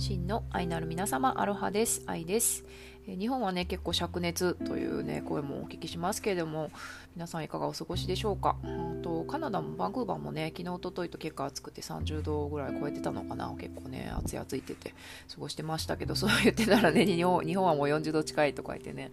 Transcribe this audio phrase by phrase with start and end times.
[0.00, 2.02] 真の愛なる皆様、アロハです。
[2.06, 2.64] 愛です。
[3.06, 6.70] 日本はね、結構灼熱というね、声もお聞きしますけれども、
[7.16, 8.56] 皆さんいかがお過ごしでしょうか？
[8.64, 8.68] う
[8.98, 13.54] んとカナダもバンクーバーもね、昨日、おとといと結構暑くて30度ぐらい超えてたのかな？
[13.60, 14.94] 結構ね、暑い暑いってて
[15.34, 19.10] 過ごしてましたけど、そう言ってたらね、日本日本はもう40度近いとか言ってね、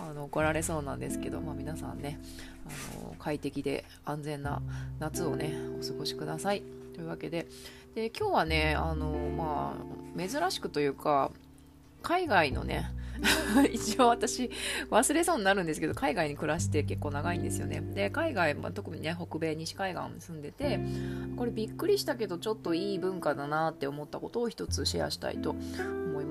[0.00, 2.18] あの怒られそうなんですけど、まあ、皆さんね、
[2.66, 4.62] あの快適で安全な
[4.98, 6.62] 夏をね、お過ごしください。
[6.94, 7.46] というわけで、
[7.94, 9.76] で今日はね、あのま
[10.16, 11.30] あ、珍しくというか、
[12.02, 12.90] 海外のね、
[13.70, 14.50] 一応私
[14.90, 17.80] 忘れそうになるんですけど海外に暮らして結構長いんですよね。
[17.80, 20.80] で海外、まあ、特にね北米西海岸に住んでて
[21.36, 25.54] これびっくりしたけどちょっといい文化だなって思ったことを一つシェアしたいと。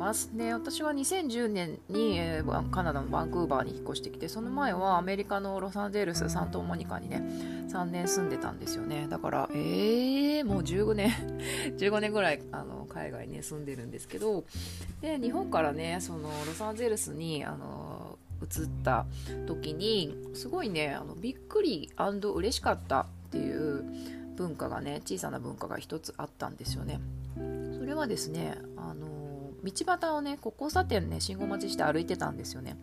[0.02, 7.24] ますで私は2010年に、えー、カナダのバンクーバーに引っ越してきてその前はアメリカのロサンゼルスサントモニカにね
[7.70, 11.12] 3年住んでたんですよねだからえー、もう15年
[11.78, 14.44] 15年ぐらいあの海外に、ね、住んでるんですけど
[15.02, 19.06] で日本からねそのロサンゼルスにあの移った
[19.46, 23.86] 時にすごいねあのびっくり嬉しかったっていう
[24.36, 27.00] 文化がね小さな文化が一つあったんですよね。
[27.82, 28.58] それはですね
[29.64, 32.78] 道端をね、交差点ね、信号待ちして歩いてたんですよね。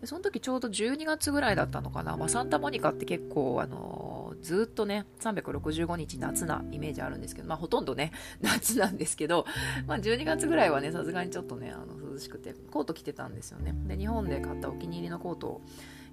[0.00, 2.16] でその時ちょうど12月ぐらいだったのかな。
[2.16, 9.46] まあ、サンタモニカって結構、あのー、ずっとね、365日夏なイメージあるんですけど、まあ、ほとんどね、 夏なんですけど、
[9.86, 13.74] まあ、12月ぐらいはね、さすがにちょっとね、あの涼しくて、コート着てたんですよね。
[13.86, 15.60] で、日本で買ったお気に入りのコートを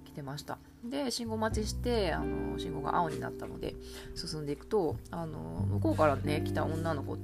[0.04, 0.58] 着てました。
[0.84, 3.76] で、信号待ちして、あの信号が青になったので、
[4.14, 7.16] 進んでいくと、あの向こうからね、来た女の子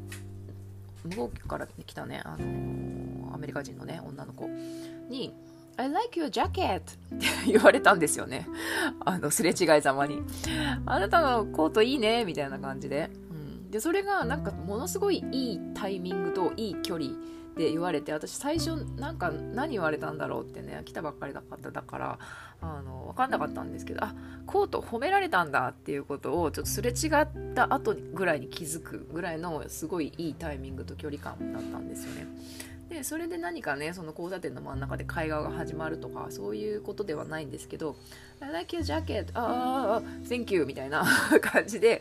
[1.07, 4.49] 向こうから来たね、あのー、アメリカ人のね、女の子
[5.09, 5.35] に、
[5.79, 6.95] I like your jacket って
[7.47, 8.47] 言われたんですよね。
[9.05, 10.23] あの、すれ違いざまに。
[10.87, 13.11] あなたのコートいいね、みたいな感じで。
[13.31, 17.11] うん、で、それがなんかものすごいいいタイミングといい距離
[17.57, 22.19] で言われて、私最初なんか何言われたんだろうってね、来たばっかりだっただから、
[22.61, 24.15] あの、わかんなかったんですけど、あ、
[24.47, 32.27] コート褒められたんだっていうことをちょっとすれ違った後ぐらいに気づくぐらいのすごいいいタイミングと距離感だったんですよね。
[32.89, 37.97] でそれで何かねその交差点の真ん中で会話が始まるとかそういうことではないんですけど
[38.41, 41.05] 「I like your jacket」ああ Thank you みたいな
[41.43, 42.01] 感じで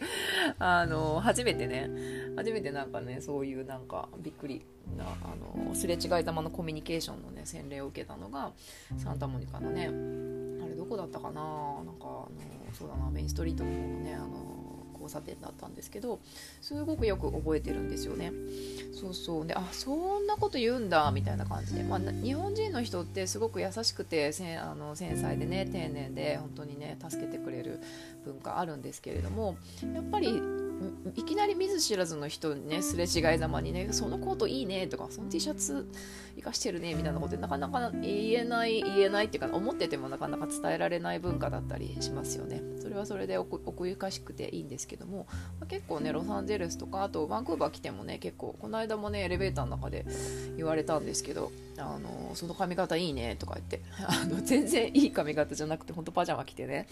[0.60, 1.90] あの初めてね
[2.36, 4.66] 初めてなんかねそういうなんかびっくり
[4.98, 8.52] なあのすれ違いざまのコミュニケーションのね洗礼を受けたのが
[8.98, 11.42] サンタモニカのねあれどこだったかな？
[11.86, 12.30] なんかあの
[12.74, 14.56] そうだなメインストリートの方のねあの
[14.94, 16.20] 交差点だったんですけど
[16.62, 18.32] すごくよく覚えてるんですよね。
[18.94, 19.48] そうそう。
[19.48, 27.82] であそんなこと言うんだみたいな感じで、まあ、日本人の人ってすごく優しくてせあの繊細でね丁寧で本当にね助けてくれる
[28.24, 29.58] 文化あるんですけれども
[29.94, 30.42] やっぱり
[31.16, 35.88] いきなり見ず知らずの人にねすれ違いざまにねそのコートいいねとかその T シャツ
[36.36, 42.62] 生かしてるねみたいなことなかなか言えない言えないっていうか思っててもなかなか伝えられない文化だったりしますよね。
[42.82, 45.28] それはそれで奥ゆかしくていいんですけども、
[45.60, 50.06] まあ、結構ねロサンゼルスとかあとバンクーバー来てもね結構この間もねエレベーターの中で
[50.58, 56.88] 言われたんですけどあのその髪型いいねとか言ってあの全然いい髪型じゃなくてほんとパジャマ着てね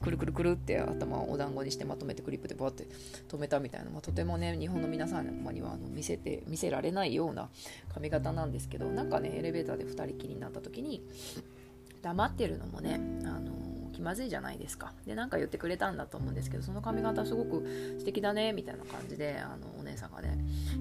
[0.00, 2.86] くるくるくるって頭をお団子にしてまとめてクリップでバーって
[3.32, 5.22] 止めたみたいな、まあ、とてもね日本の皆様
[5.52, 7.48] にはあの見せて見せられないような
[7.94, 11.02] 髪型なんですけどなんかねエレベーターで2人きりになった時に
[12.02, 13.52] 黙ってるのもねあの
[13.92, 14.92] 気まずいじゃないですか。
[15.06, 20.38] で何か言ってくれたんだと思うんですけどその髪型すごく素敵だねみたいな感じであのお姉さんがね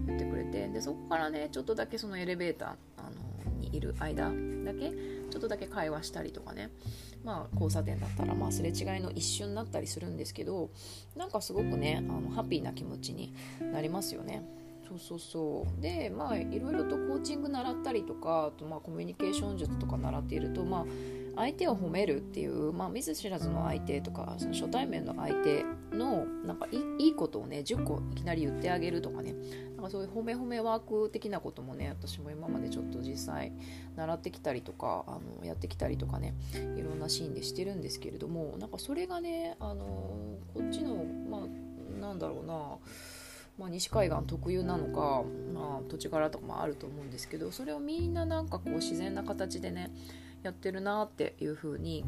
[0.07, 4.31] 言ってくれてでそこからねちょっとだけそのエレベーターあのにいる間
[4.63, 4.91] だけ
[5.29, 6.71] ちょっとだけ会話したりとかね
[7.23, 10.69] まあ交差点だったらまあすれ違いの一瞬だったりするんですけど
[11.15, 14.43] なんかすごくねあのハッピーな気持ちになりますよね。
[14.87, 20.85] そうそうそうでまあいろいろとコーチング習ったりとかあとまあコミュニケーション術とか習っているとまあ
[21.35, 26.67] 相手を褒めるっていう、まあ、見ず知らずの相手とかその初対面の相手のなんか
[26.99, 29.33] いいことをね10個いきなり言ってあげるとかね
[29.81, 33.51] なんかそういう褒め褒めワーク的なこともね私も今までちょっと実際
[33.95, 36.35] 習ってきたりとかあのやってきたりとかね
[36.77, 39.85] いろんなシーンでしてるんですけれどもなんかそれがねあの
[40.53, 42.77] こっちのまあなんだろうな
[43.59, 45.23] まあ、西海岸特有なのか、
[45.53, 49.91] まあ、土地柄とかもあると思うんですけどそれをみんななんかこう自然な形でね
[50.41, 52.03] やってるなっていう風に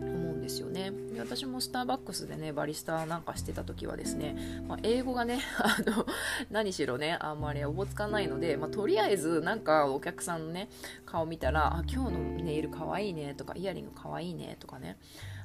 [0.00, 0.92] 思うんですよね。
[1.12, 4.36] で私もスターバックスでねバリスタなんかしてた時はですね、
[4.66, 6.06] まあ、英語がね あの
[6.50, 10.68] 何しろねあんまりおぼつかないので、まあ、とりあえずなんかお客さんのね
[11.06, 14.96] 顔見たら「あ今日のネイルかわいいね」とか「イヤリングかわいいね」とかね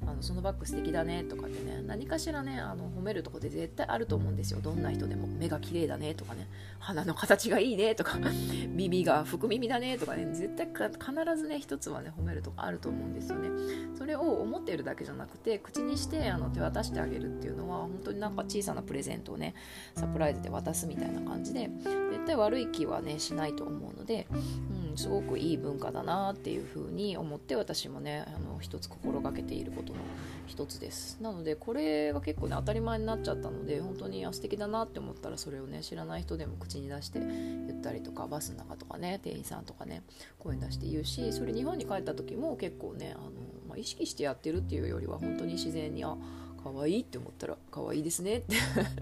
[0.02, 4.60] あのそのバッグ素敵だねとかってね何かしらねあの褒めるとこで絶対あると思うんですよ。
[4.62, 6.48] どんな人でも目が綺麗だねとかね
[6.80, 8.18] 鼻の形がいいねとか
[8.70, 13.50] 耳が福耳だねとかね絶対必ずね一つはね褒めるとこあると思うんですよね。
[13.98, 19.56] それを思っているだけじゃなくて口にしてあの手渡してあげるっていうのは本当になんか小さなプレゼントをね
[19.96, 24.28] サプライズで渡すみたいな感じで絶対悪い気はねしないと思うので、
[24.92, 30.00] うん、すごくいい文化だなっていうふうに思って私もねあの一つ心がけていることの
[30.48, 31.20] 一つです。
[31.22, 40.04] なのでこれが結構ね当たり前になっちゃったので本当に素敵だなって思ったらそれをね知らない人でも口に出して言ったりとかバスの中とかね店員さんとかね
[40.40, 43.32] 声出して言うしそれ日本に帰った時も結構ねあの、
[43.78, 46.16] 意識してやってるっていうよりは本当に自然にあ
[46.64, 48.56] 可愛いって思ったら可愛いですねって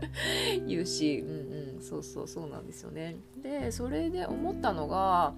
[0.68, 3.16] 言うし、うんうん、そうそうそうなんですよね。
[3.42, 5.34] で、それで思ったのが、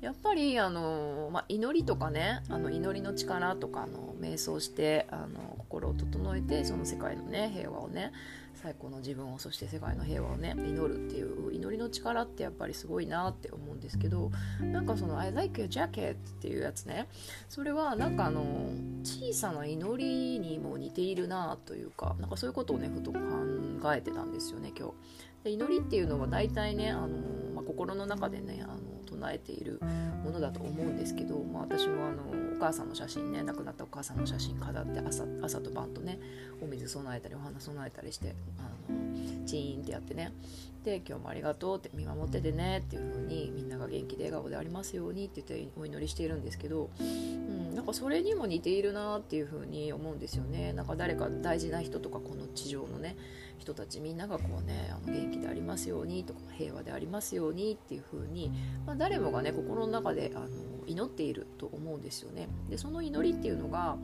[0.00, 8.12] やっぱりあの、まあ、祈りとかねあの祈りの力とかの瞑想してあの心を整えてその世界のね平和をね
[8.54, 14.30] 最高の自分をそして世界の平和をね祈るっていう祈りの力ってやっぱりすごいなって思うんですけど
[14.60, 17.08] なんかその「I like your jacket」っていうやつね
[17.48, 18.42] それはなんかあの
[19.02, 23.18] 小さな祈りにも似ているなというかなんかそういうことをねふと考
[23.94, 24.94] えてたんですよね今日。
[25.44, 27.08] で祈りっていうのは大体ねあの、
[27.54, 28.76] まあ、心の中でねあの
[29.18, 29.80] 唱えている
[30.24, 36.18] ものだと思うんですけど、まあ、私もあの母さんの写真ね亡くなったお母さんの写真飾って朝朝と晩とね
[36.62, 40.32] お水備えたりお花備えたりしてあのチーンってやってね
[40.84, 53.16] で今日もありがとうって見守っててねっていう風にみんなが元気で笑顔でありますようにって言ってお祈りしているんですけど、うん、なんかそれにも似ているなっていう風に思うんですよねなんか誰か大事な人とかこの地上のね
[53.58, 58.50] 人たちみんながこうねあの元気でありますようにとか平和でありますようにっていう風に、
[58.86, 60.48] まあ、誰もがね心の中であの
[60.86, 62.47] 祈っていると思うんですよね。
[62.70, 63.96] でその祈りっていうのが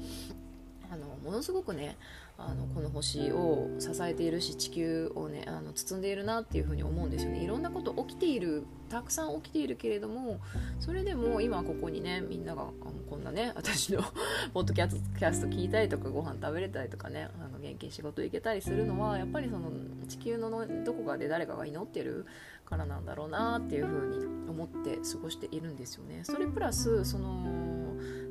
[0.91, 1.97] あのものすごくね
[2.37, 7.45] あのこの星を支えているし地球をねあの包んでいるなっていうふうに思うんですよね。
[7.45, 10.41] いろんなこと起きているたくさん起きているけれども
[10.81, 12.73] それでも今ここにねみんながあの
[13.09, 14.03] こんなね私の
[14.53, 14.89] ポッドキャ
[15.33, 19.71] スト聞いたりとかご飯食べれたりとかねあの元気に仕事行けたりするのはやっぱりその
[20.09, 20.51] 地球の
[20.85, 22.27] どこかで誰かが祈ってる
[22.65, 26.23] からなんだろうなっていうふうに思って過ごしているんですよね。
[26.25, 27.74] それプラスその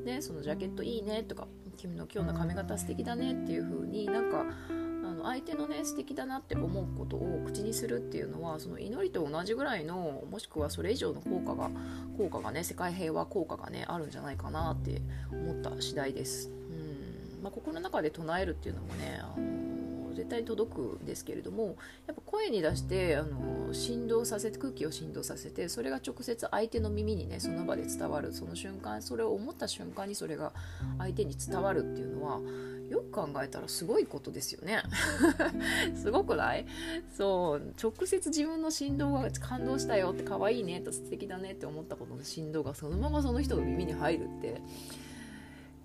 [0.04, 1.48] ねそのジャケットいいねとか
[1.78, 11.70] 君の今日の髪型素敵だねっていう風になんかあの相手のね素敵だなって思うことを口にするっていうのはその祈りと同じぐらいのもしくはそれ以上の効果が
[12.18, 15.02] 効果がね世界平和効果がねあるんじゃないかなって
[15.32, 16.50] 思った次第です。
[16.50, 19.63] うんまあ、心の中で唱えるっていうのもねあの
[20.14, 21.76] 絶対届くんですけれども
[22.08, 30.54] やっぱ声に出してあの振動させて空気を振動させてそれが直接相手の耳にねその場で伝わるその瞬間それを思った瞬間にそれが
[30.98, 32.40] 相手に伝わるっていうのは
[32.90, 34.84] よく考えたらすごいことですよね。
[35.96, 36.66] すごくない？
[37.18, 44.62] そう直接自分の振動が感動したよって可愛いねと素敵だねって思ったことの振動がそのままその人の耳に入るって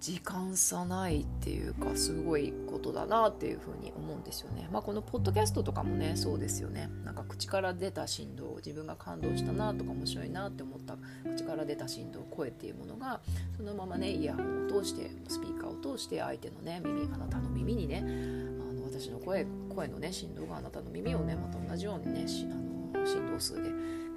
[0.01, 4.69] 時間差ないっていうかすごいことだなっていうふうに思うんですよね。
[4.71, 6.89] まあこのポッドキャストとかもねそうですよね。
[7.05, 10.97] なんか口から出た振動自分が感動したなとか面白いなって思った
[11.29, 13.21] 口から出た振動声っていうものが
[13.57, 23.71] そのままねイヤホンを通してスピーカーを通して相手のね耳あなたの耳にねあの私の声声のね振動があなたの耳をねまた同じようにねあの振動数で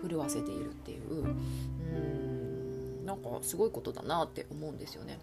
[0.04, 5.18] 震わせているっていううんなんかすごいことだなって思うんですよね。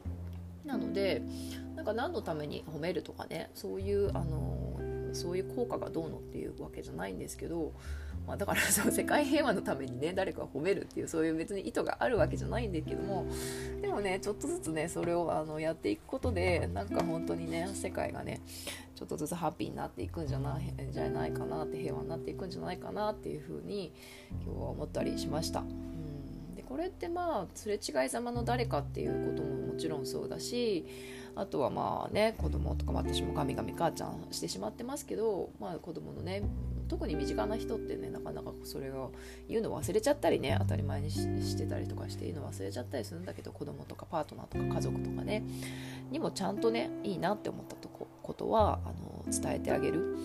[0.68, 1.22] なので
[1.75, 4.78] なんか何のために褒めるとかねそういうあの
[5.14, 7.72] そういう効果がどうのっていうわけじゃないんですけど、
[8.26, 13.26] まあ、だからそう 世界平和のためにね誰かを褒めるっていうそういう別に意図があるわけじゃないんですけども
[13.80, 18.42] でもねちょっとずつねそれをあのやっていくことでなんか本当にね世界がね
[18.94, 23.92] ちょっとずつハッピーになっていくんじゃないじゃないかなって平和になっていくんじゃないかなっていうふうに
[24.44, 25.64] 今日は思ったりしました。
[26.68, 30.84] これってまあすれ違いざまの誰かっていうことももちろんそうだし
[31.34, 36.42] あとはまあね子供とか私もガミガミ母ちゃんしてしまってますけど、まあ、子供のね
[36.87, 39.08] 特に身近な人ってねなかなかそれが
[39.48, 45.44] 言うの忘れちゃったりね当たり前にしてたりとかして言うの忘れちゃったりするんだけど子供とかパートナーとか家族とかね
[46.10, 50.18] にもちゃんとねいいなって思ったとこことはあの伝えてあげる。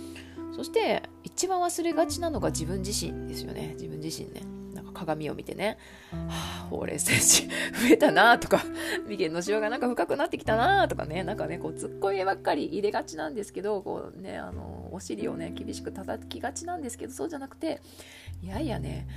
[0.56, 3.72] そして一番忘れがちなのが自分自身ですよね。
[3.76, 4.63] 自分自身ね。
[4.94, 5.78] 鏡を見てね、
[6.12, 8.64] はあ、ほうれい線増えたなとか、
[9.08, 17.82] 眉間のシワがなんか深くなってきたなとかね、なんかね、こう、つっこいばっかり入れがちなんですけど、こうね、あの、お尻をね、厳しく叩きがちなんですけど、そうじゃなくて、
[18.42, 19.08] いやいやね、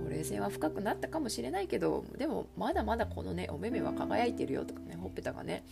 [0.00, 5.64] ほうれい線は深くなったかもしれないけど、でも、まだまだこのね、お目目は輝いてるよとかね、ほっぺたがね、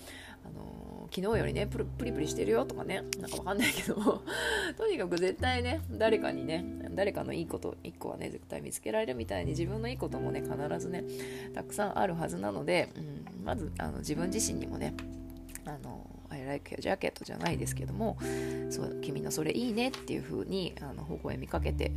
[0.45, 0.82] あの
[1.15, 3.95] 昨日よりねプリプリしてるよとかねなんかわかんないけど
[4.79, 6.65] とにかく絶対ね誰かにね
[6.95, 11.05] 誰かのいいこと1個はね絶対見つけられるみたいに自分のいいこともね必ずね
[11.53, 13.01] たくさんあるはずなので、う
[13.43, 14.95] ん、まずあの自分自身にもね
[15.67, 18.17] あの I like your jacket じゃないですけども
[18.71, 21.93] そう君のそれいいねっていう風にあの微笑みかけて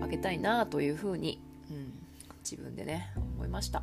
[0.00, 1.92] あげたいなという風に、うん、
[2.44, 3.82] 自分でね思いました。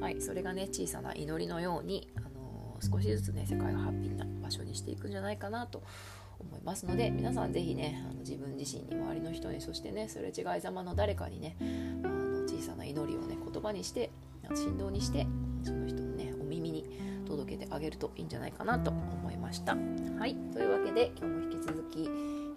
[0.00, 2.39] はいそれがね小さな祈りのようにあの
[2.80, 5.82] 少しずつね世界をハッピーな場所にしていくんじゃないかなと
[6.38, 11.56] 思いますので皆さん是非ねあの自分自身に周りの人にそしてねすれ違いざまの誰かにね
[12.02, 14.10] あの小さな祈りをね言葉にして
[14.54, 15.26] 振動にして
[15.62, 16.84] その人のねお耳に
[17.26, 19.76] 届けてあげるといいんじゃないかなと思いました。
[20.18, 22.08] はいというわけで今日も引き続き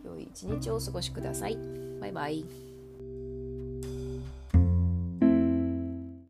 [0.06, 1.58] 良い一日をお過ごしください。
[2.00, 2.73] バイバイ。